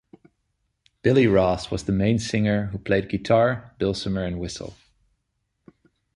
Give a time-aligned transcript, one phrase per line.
[1.03, 4.75] Billy Ross was the main singer who played guitar, dulcimer and whistle.